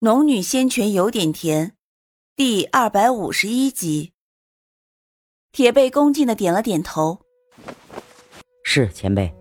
[0.00, 1.72] 农女仙泉有点甜，
[2.36, 4.12] 第二百五十一集。
[5.50, 7.18] 铁背恭敬的点了点头。
[8.62, 9.34] 是前辈，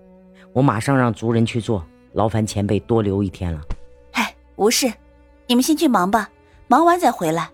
[0.53, 3.61] 我马上让族人去做，劳烦前辈多留一天了。
[4.13, 4.91] 哎，无事，
[5.45, 6.27] 你们先去忙吧，
[6.67, 7.51] 忙完再回来。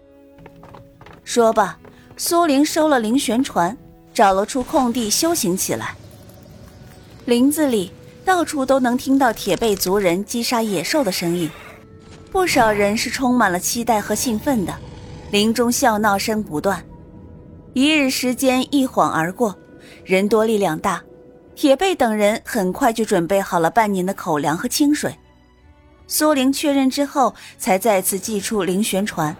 [1.25, 1.77] 说罢，
[2.15, 3.77] 苏玲收了灵玄船，
[4.13, 5.97] 找了处空地修行起来。
[7.25, 7.91] 林子里
[8.23, 11.51] 到处都能听到铁背族人击杀野兽的声音。
[12.33, 14.73] 不少人是充满了期待和兴奋的，
[15.29, 16.83] 林中笑闹声不断。
[17.73, 19.55] 一日时间一晃而过，
[20.03, 20.99] 人多力量大，
[21.53, 25.15] 铁背等人很快就准备好了半年的口粮和清水。
[26.07, 29.35] 苏玲确认之后，才再次祭出灵玄船，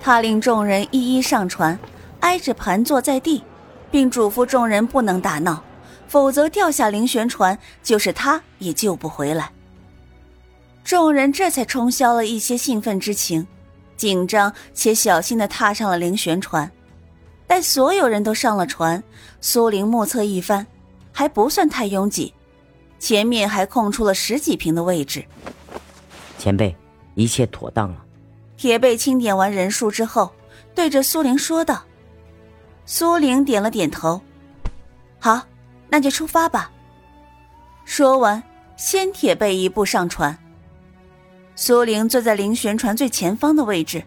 [0.00, 1.78] 他令众人一一上船，
[2.20, 3.44] 挨着盘坐在地，
[3.90, 5.62] 并嘱咐众人不能打闹，
[6.08, 9.50] 否则掉下灵玄船，就是他也救不回来。
[10.84, 13.44] 众人这才冲消了一些兴奋之情，
[13.96, 16.70] 紧张且小心地踏上了灵旋船。
[17.46, 19.02] 待所有人都上了船，
[19.40, 20.66] 苏玲目测一番，
[21.10, 22.34] 还不算太拥挤，
[22.98, 25.24] 前面还空出了十几平的位置。
[26.38, 26.76] 前辈，
[27.14, 28.04] 一切妥当了。
[28.56, 30.30] 铁背清点完人数之后，
[30.74, 31.82] 对着苏玲说道
[32.84, 34.20] ：“苏玲点了点头，
[35.18, 35.40] 好，
[35.88, 36.70] 那就出发吧。”
[37.86, 38.42] 说完，
[38.76, 40.38] 先铁背一步上船。
[41.56, 44.02] 苏玲坐在灵旋船最前方的位置，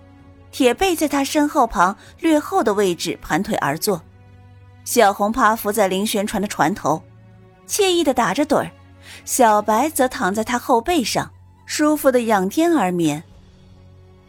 [0.52, 4.02] 铁背在他身后旁略后的位置盘腿而坐，
[4.84, 7.02] 小红趴伏在灵旋船的船头，
[7.66, 8.72] 惬意的打着盹儿，
[9.23, 11.31] 小白则躺在他后背上，
[11.66, 13.23] 舒服的仰天而眠。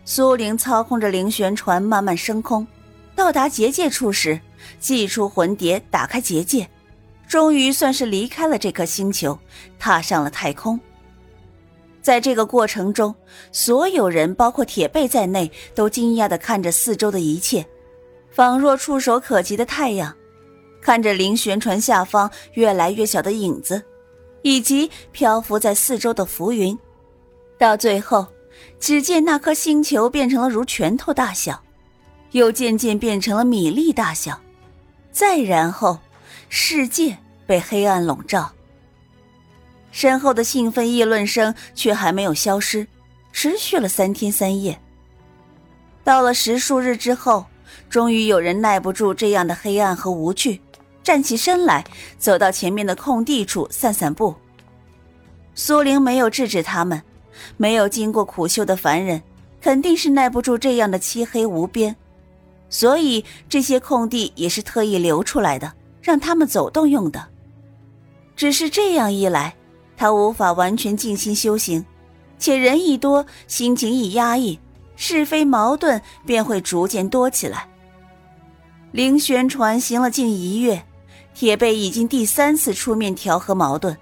[0.05, 2.67] 苏玲操控着灵旋船慢慢升空，
[3.17, 4.41] 到达结界处时，
[4.79, 6.69] 祭出魂蝶打开结界，
[7.27, 9.37] 终于算是离开了这颗星球，
[9.77, 10.79] 踏上了太空。
[12.01, 13.15] 在这个过程中，
[13.53, 17.67] 所有人，包括铁背在内，都惊讶地看着四周的一切，
[18.31, 20.15] 仿若触手可及的太阳，
[20.81, 23.83] 看着灵旋船下方越来越小的影子，
[24.43, 26.79] 以及漂浮在四周的浮云。
[27.59, 28.27] 到最后，
[28.79, 31.63] 只见那颗星球变成了如拳头大小，
[32.31, 34.41] 又渐渐变成了米粒大小，
[35.11, 35.99] 再然后，
[36.49, 38.53] 世界被黑暗笼罩。
[39.91, 42.87] 身后的兴奋议论声却还没有消失，
[43.33, 44.79] 持续了三天三夜。
[46.05, 47.45] 到了十数日之后，
[47.91, 50.61] 终于有人耐不住这样的黑暗和无趣，
[51.03, 51.85] 站起身来，
[52.19, 54.35] 走到前面的空地处散散步。
[55.55, 57.03] 苏玲没有制止他们，
[57.57, 59.21] 没有经过苦修的凡人，
[59.61, 61.95] 肯定是耐不住这样的漆黑无边，
[62.71, 67.27] 所以这些空地也是特意留出来的，让他们走动用的。
[68.37, 69.55] 只是这样一来。
[69.99, 71.85] 他无法完全静心修行，
[72.39, 74.57] 且人一多，心情一压抑，
[74.95, 77.69] 是非矛盾便会逐渐多起来。
[78.93, 80.85] 灵玄传行了近一月，
[81.35, 83.99] 铁背已经第三次出面调和矛盾。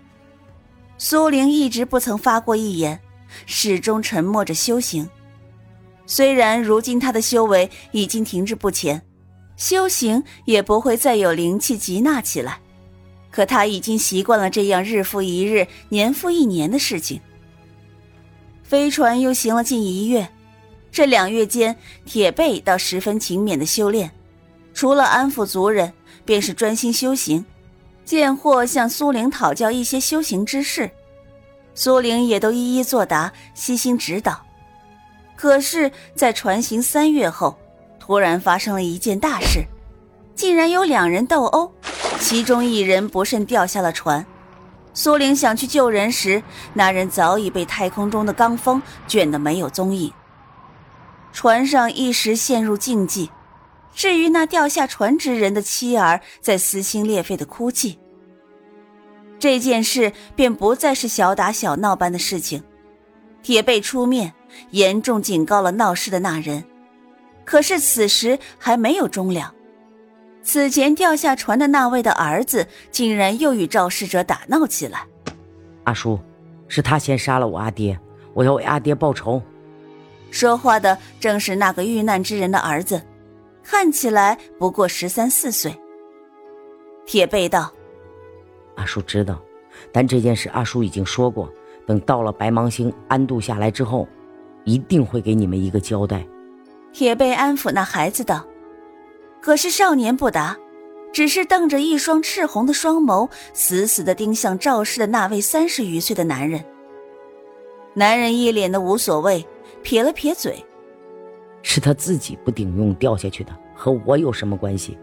[0.98, 3.00] 苏玲一直不曾发过一言，
[3.46, 5.08] 始终沉默着修行。
[6.04, 9.00] 虽然如今他的修为已经停滞不前，
[9.56, 12.60] 修行也不会再有灵气集纳起来。
[13.30, 17.20] 可他已经习惯了这样日复一日、年复一年的事情。
[18.62, 20.28] 飞船又行了近一月，
[20.90, 24.10] 这两月间，铁背倒十分勤勉的修炼，
[24.74, 25.92] 除了安抚族人，
[26.24, 27.44] 便是专心修行。
[28.04, 30.88] 见或向苏玲讨教一些修行之事，
[31.74, 34.40] 苏玲也都一一作答，悉心指导。
[35.34, 37.58] 可是，在船行三月后，
[37.98, 39.64] 突然发生了一件大事，
[40.36, 41.72] 竟然有两人斗殴。
[42.18, 44.26] 其中一人不慎掉下了船，
[44.94, 46.42] 苏玲想去救人时，
[46.74, 50.12] 那人早已被太空中的罡风卷得没有踪影。
[51.32, 53.28] 船上一时陷入静寂。
[53.94, 57.98] 至于那掉下船之人的妻儿在撕心裂肺的哭泣，
[59.38, 62.62] 这件事便不再是小打小闹般的事情。
[63.42, 64.34] 铁背出面
[64.72, 66.64] 严重警告了闹事的那人，
[67.46, 69.54] 可是此时还没有终了。
[70.46, 75.04] 此前掉下船的那位的儿子，竟然又与肇事者打闹起来。
[75.82, 76.20] 阿叔，
[76.68, 77.98] 是他先杀了我阿爹，
[78.32, 79.42] 我要为阿爹报仇。
[80.30, 83.02] 说话的正是那个遇难之人的儿子，
[83.64, 85.74] 看起来不过十三四岁。
[87.04, 87.72] 铁背道
[88.78, 89.42] ：“阿叔知道，
[89.90, 91.52] 但这件事阿叔已经说过，
[91.88, 94.06] 等到了白芒星安度下来之后，
[94.62, 96.24] 一定会给你们一个交代。”
[96.94, 98.46] 铁背安抚那孩子道。
[99.46, 100.58] 可是少年不答，
[101.12, 106.64] 只是瞪着一双赤红的双眸，死死地盯向肇事的那位三十余岁的男人。
[107.94, 109.46] 男人一脸的无所谓，
[109.84, 110.64] 撇了撇嘴
[111.62, 114.98] ：“是他自己不顶用掉下去的，和我有什么关系？”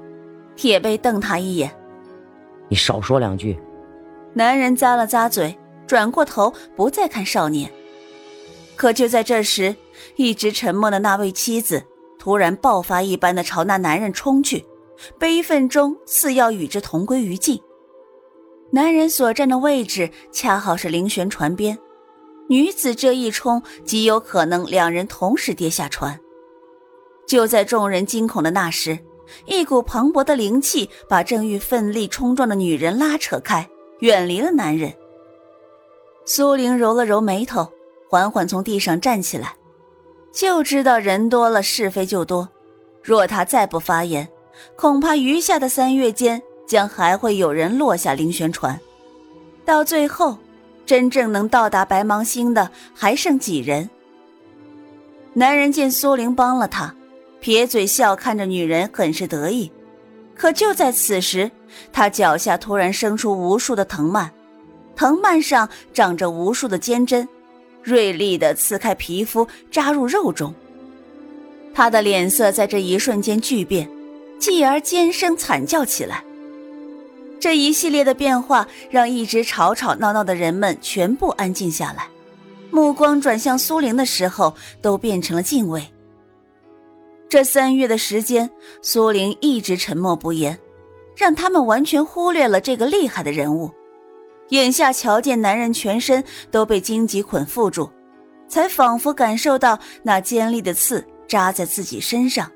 [0.58, 1.72] 铁背瞪他一眼
[2.68, 3.58] ：“你少说两句。”
[4.36, 5.58] 男人咂了咂嘴，
[5.88, 7.72] 转过头不再看少年。
[8.76, 9.74] 可就在这时，
[10.18, 11.82] 一直沉默的那位妻子
[12.24, 14.66] 突然爆发一般的朝那男人冲去，
[15.20, 17.62] 悲愤中似要与之同归于尽。
[18.72, 21.78] 男人所站的位置恰好是灵旋船边，
[22.48, 26.18] 女子这一冲，极有可能两人同时跌下船。
[27.28, 28.98] 就在众人惊恐的那时，
[29.46, 34.94] 一股磅礴的灵气把正欲奋力冲撞的女人拉扯开，远离了男人。
[36.24, 37.68] 苏玲揉了揉眉头。
[38.08, 39.56] 缓缓从地上站起来，
[40.34, 42.50] 就知道人多了是非就多。
[43.04, 44.28] 若他再不发言，
[44.76, 48.80] 恐怕余下的三月间将还会有人落下灵旋船。
[49.64, 50.38] 到最后，
[50.86, 53.90] 真正能到达白芒星的还剩几人？
[55.34, 56.94] 男人见苏玲帮了他，
[57.40, 59.72] 撇嘴笑看着女人，很是得意。
[60.36, 61.52] 可就在此时，
[61.92, 64.32] 他脚下突然生出无数的藤蔓，
[64.96, 67.28] 藤蔓上长着无数的尖针。
[67.84, 70.54] 锐利的刺开皮肤，扎入肉中。
[71.74, 73.90] 他的脸色在这一瞬间巨变，
[74.40, 76.24] 继而尖声惨叫起来。
[77.40, 82.08] 这一系列的变化让一直吵吵闹闹的人们全部安静下来，
[82.72, 85.84] 目光转向苏玲的时候，都变成了敬畏。
[87.28, 88.50] 这三月的时间，
[88.82, 90.58] 苏玲一直沉默不言，
[91.18, 93.72] 让他们完全忽略了这个厉害的人物。
[94.50, 97.90] 眼下瞧见男人全身都被荆棘捆缚住，
[98.48, 102.52] 才仿佛感受到那尖利的刺扎在自己身上，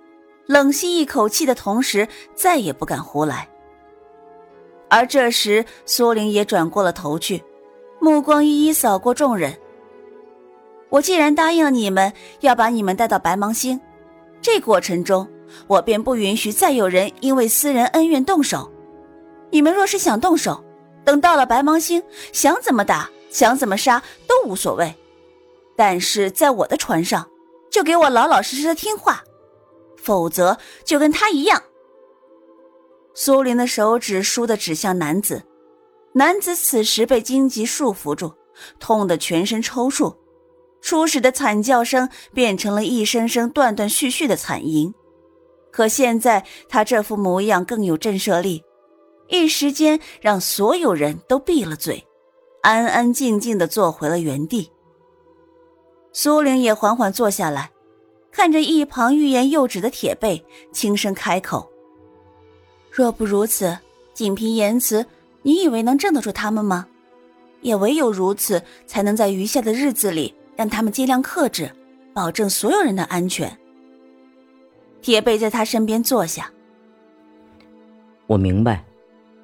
[0.46, 3.48] 冷吸一口气的同时，再也不敢胡来。
[4.90, 7.44] 而这时，苏玲也转过了头去，
[8.00, 9.58] 目光一一扫过众人。
[10.90, 13.80] 我既然答应了你们要把你们带到白芒星，
[14.42, 15.28] 这过程中
[15.68, 18.72] 我便不允许再有人因为私人恩怨动手。
[19.50, 20.64] 你们若是想动手，
[21.08, 24.94] 等到了白芒星，想怎么打，想怎么杀都无所谓，
[25.74, 27.26] 但是在我的船上，
[27.72, 29.24] 就给我老老实实的听话，
[29.96, 31.64] 否则就跟他一样。
[33.14, 35.44] 苏林的手指倏地指向男子，
[36.12, 38.34] 男子此时被荆棘束缚住，
[38.78, 40.14] 痛得全身抽搐，
[40.82, 44.94] 初始的惨叫声变成了一声声断断续续的惨吟，
[45.72, 48.62] 可现在他这副模样更有震慑力。
[49.30, 52.06] 一时间，让所有人都闭了嘴，
[52.62, 54.72] 安安静静的坐回了原地。
[56.14, 57.70] 苏玲也缓缓坐下来，
[58.32, 61.70] 看着一旁欲言又止的铁背，轻声开口
[62.90, 63.78] ：“若不如此，
[64.14, 65.06] 仅凭言辞，
[65.42, 66.88] 你以为能镇得住他们吗？
[67.62, 71.72] 也唯有如此，才能在余下的日子里，让他们尽量克制，
[72.14, 73.56] 保证所有人的安全。”
[75.02, 76.52] 铁背在他身边坐下，
[78.26, 78.84] 我明白。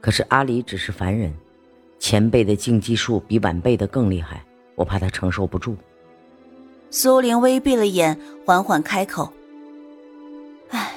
[0.03, 1.33] 可是阿离只是凡人，
[1.97, 4.43] 前辈的竞技术比晚辈的更厉害，
[4.75, 5.77] 我怕他承受不住。
[6.91, 9.31] 苏玲微闭了眼，缓缓开口
[10.71, 10.91] ：“唉，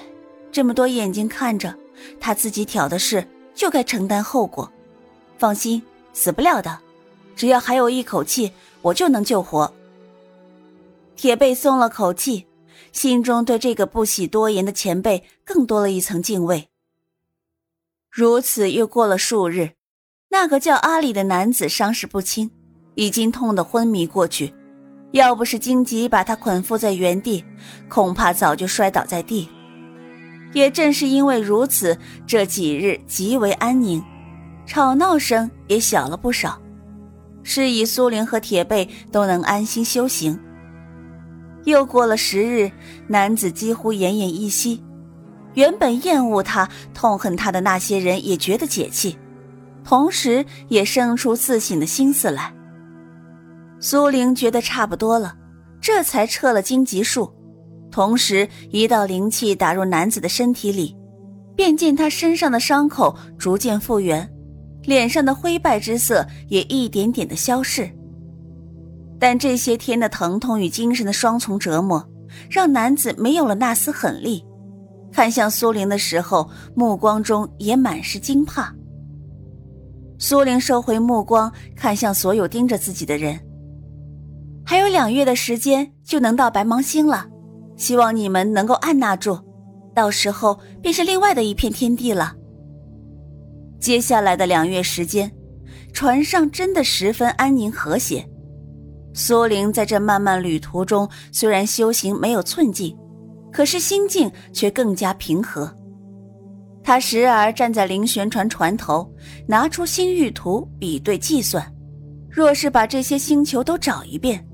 [0.50, 1.72] 这么多眼睛看着，
[2.18, 3.24] 他自己挑的事
[3.54, 4.68] 就该承担后果。
[5.38, 5.80] 放心，
[6.12, 6.76] 死不了的，
[7.36, 8.50] 只要还有一口气，
[8.82, 9.72] 我就能救活。”
[11.14, 12.44] 铁背松了口气，
[12.90, 16.68] 心中对这个不喜多言的前辈更多了一层敬畏。
[18.10, 19.72] 如此又过了数日，
[20.30, 22.50] 那个叫阿里的男子伤势不轻，
[22.94, 24.54] 已经痛得昏迷过去。
[25.12, 27.44] 要不是荆棘把他捆缚在原地，
[27.88, 29.48] 恐怕早就摔倒在地。
[30.52, 31.96] 也正是因为如此，
[32.26, 34.02] 这几日极为安宁，
[34.66, 36.60] 吵闹声也小了不少，
[37.42, 40.38] 是以苏玲和铁背都能安心修行。
[41.64, 42.70] 又过了十日，
[43.06, 44.82] 男子几乎奄奄一息。
[45.56, 49.18] 原本厌恶他、痛恨他的那些人也觉得解气，
[49.82, 52.54] 同时也生出自省的心思来。
[53.80, 55.34] 苏玲觉得差不多了，
[55.80, 57.32] 这才撤了荆棘树，
[57.90, 60.94] 同时一道灵气打入男子的身体里，
[61.56, 64.30] 便见他身上的伤口逐渐复原，
[64.82, 67.90] 脸上的灰败之色也一点点的消逝。
[69.18, 72.06] 但这些天的疼痛与精神的双重折磨，
[72.50, 74.44] 让男子没有了那丝狠力。
[75.12, 78.74] 看向苏玲的时候，目光中也满是惊怕。
[80.18, 83.38] 苏玲收回目光，看向所有盯着自己的人。
[84.64, 87.26] 还有两月的时间就能到白芒星了，
[87.76, 89.38] 希望你们能够按捺住，
[89.94, 92.34] 到时候便是另外的一片天地了。
[93.78, 95.30] 接下来的两月时间，
[95.92, 98.28] 船上真的十分安宁和谐，
[99.14, 102.96] 苏玲在这漫漫旅途中，虽然修行没有寸进，
[103.56, 105.74] 可是心境却更加平和。
[106.84, 109.10] 他时而站在灵旋船船头，
[109.48, 111.66] 拿出星域图比对计算。
[112.28, 114.46] 若是把这些星球都找一遍，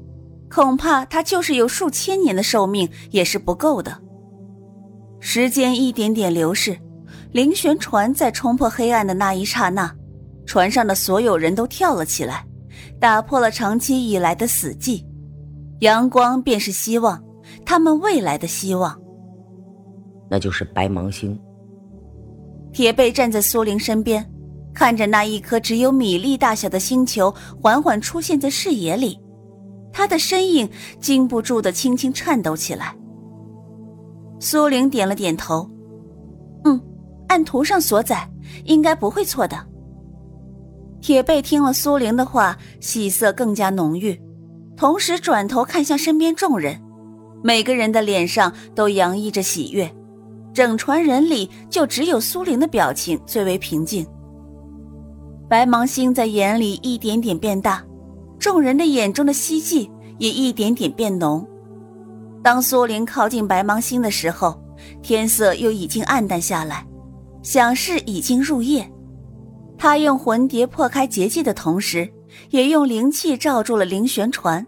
[0.49, 4.01] 恐怕他就是有数千年的寿命也是不够的。
[5.19, 6.79] 时间一点点流逝，
[7.33, 9.93] 灵旋船在冲破黑暗的那一刹那，
[10.47, 12.47] 船上的所有人都跳了起来，
[13.01, 15.05] 打破了长期以来的死寂。
[15.81, 17.21] 阳光便是希望，
[17.73, 18.95] 他们未来的希望，
[20.29, 21.41] 那就是白芒星。
[22.71, 24.31] 铁背站在苏玲身边，
[24.75, 29.19] 看着那一颗只有米粒大小的星球缓缓出现在视野里，
[29.91, 30.69] 他的身影
[31.01, 32.95] 禁不住的轻轻颤抖起来。
[34.39, 35.67] 苏玲点了点头，
[36.65, 36.79] 嗯，
[37.29, 38.31] 按图上所载，
[38.67, 39.57] 应该不会错的。
[41.01, 44.21] 铁背听了苏玲的话，喜色更加浓郁，
[44.77, 46.79] 同时转头看向身边众人，
[47.43, 49.91] 每个人的脸上都洋溢着喜悦。
[50.55, 54.07] 整船人里，就只有苏玲的表情最为平静。
[55.49, 57.83] 白芒星在眼里一点点变大，
[58.39, 61.47] 众人的眼中的希冀也一点点变浓。
[62.43, 64.61] 当苏玲靠近白芒星的时候，
[65.03, 66.87] 天色又已经暗淡下来，
[67.43, 68.91] 想是已经入夜。
[69.79, 72.09] 他用魂蝶破开结界的同时，
[72.51, 74.67] 也用灵气罩住了灵旋船。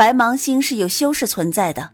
[0.00, 1.90] 白芒星是有修士存在的，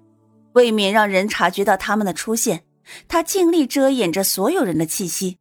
[0.52, 2.62] 未免让人察觉到他们的出现。
[3.08, 5.38] 他尽力遮掩着所有人的气息，